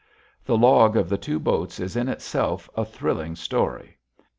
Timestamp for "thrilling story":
2.83-3.99